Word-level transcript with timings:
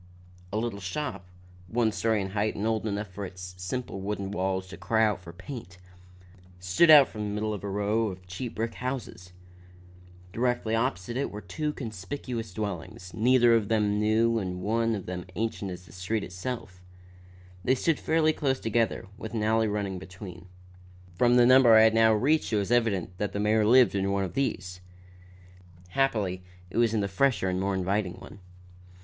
A 0.51 0.57
little 0.57 0.79
shop, 0.79 1.27
one 1.67 1.91
story 1.91 2.21
in 2.23 2.31
height 2.31 2.55
and 2.55 2.65
old 2.65 2.87
enough 2.87 3.09
for 3.09 3.23
its 3.23 3.53
simple 3.59 4.01
wooden 4.01 4.31
walls 4.31 4.65
to 4.69 4.77
cry 4.77 5.03
aloud 5.03 5.19
for 5.19 5.31
paint, 5.31 5.77
stood 6.59 6.89
out 6.89 7.07
from 7.07 7.21
the 7.21 7.29
middle 7.35 7.53
of 7.53 7.63
a 7.63 7.69
row 7.69 8.07
of 8.07 8.25
cheap 8.25 8.55
brick 8.55 8.73
houses. 8.73 9.31
Directly 10.33 10.73
opposite 10.73 11.17
it 11.17 11.29
were 11.29 11.39
two 11.39 11.71
conspicuous 11.71 12.51
dwellings, 12.51 13.13
neither 13.13 13.53
of 13.53 13.67
them 13.67 13.99
new 13.99 14.39
and 14.39 14.63
one 14.63 14.95
of 14.95 15.05
them 15.05 15.23
ancient 15.35 15.69
as 15.69 15.85
the 15.85 15.91
street 15.91 16.23
itself. 16.23 16.81
They 17.63 17.75
stood 17.75 17.99
fairly 17.99 18.33
close 18.33 18.59
together, 18.59 19.07
with 19.19 19.35
an 19.35 19.43
alley 19.43 19.67
running 19.67 19.99
between. 19.99 20.47
From 21.13 21.35
the 21.35 21.45
number 21.45 21.75
I 21.75 21.83
had 21.83 21.93
now 21.93 22.11
reached 22.11 22.51
it 22.51 22.57
was 22.57 22.71
evident 22.71 23.19
that 23.19 23.33
the 23.33 23.39
mayor 23.39 23.65
lived 23.67 23.93
in 23.93 24.11
one 24.11 24.23
of 24.23 24.33
these. 24.33 24.81
Happily 25.89 26.41
it 26.71 26.77
was 26.77 26.95
in 26.95 27.01
the 27.01 27.07
fresher 27.07 27.49
and 27.49 27.59
more 27.61 27.75
inviting 27.75 28.13
one. 28.13 28.39